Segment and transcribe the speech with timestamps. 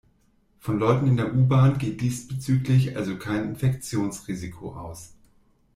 [0.57, 5.13] Von Leuten in der U-Bahn geht diesbezüglich also kein Infektionsrisiko aus.